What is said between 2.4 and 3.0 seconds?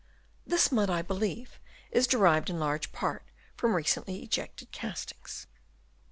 in large